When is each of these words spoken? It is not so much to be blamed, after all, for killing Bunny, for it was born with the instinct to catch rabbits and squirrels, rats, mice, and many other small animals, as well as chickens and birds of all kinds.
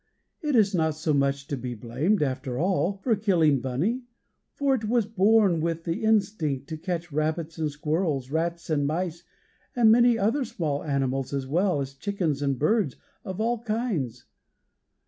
It 0.41 0.55
is 0.55 0.73
not 0.73 0.95
so 0.95 1.13
much 1.13 1.45
to 1.45 1.55
be 1.55 1.75
blamed, 1.75 2.23
after 2.23 2.57
all, 2.57 2.97
for 3.03 3.15
killing 3.15 3.59
Bunny, 3.61 4.01
for 4.55 4.73
it 4.73 4.85
was 4.85 5.05
born 5.05 5.61
with 5.61 5.83
the 5.83 6.03
instinct 6.03 6.67
to 6.69 6.77
catch 6.77 7.11
rabbits 7.11 7.59
and 7.59 7.69
squirrels, 7.69 8.31
rats, 8.31 8.67
mice, 8.71 9.23
and 9.75 9.91
many 9.91 10.17
other 10.17 10.43
small 10.43 10.83
animals, 10.83 11.33
as 11.35 11.45
well 11.45 11.81
as 11.81 11.93
chickens 11.93 12.41
and 12.41 12.57
birds 12.57 12.95
of 13.23 13.39
all 13.39 13.59
kinds. 13.59 14.25